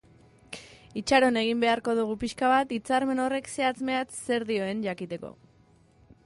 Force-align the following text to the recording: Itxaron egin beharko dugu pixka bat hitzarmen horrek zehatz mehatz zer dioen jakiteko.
Itxaron 1.01 1.35
egin 1.41 1.59
beharko 1.63 1.93
dugu 1.99 2.15
pixka 2.23 2.49
bat 2.53 2.73
hitzarmen 2.79 3.21
horrek 3.27 3.51
zehatz 3.59 3.77
mehatz 3.91 4.09
zer 4.23 4.49
dioen 4.53 4.83
jakiteko. 4.89 5.33